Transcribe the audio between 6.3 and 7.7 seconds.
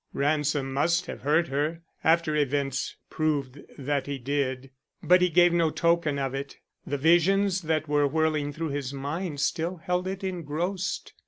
it. The visions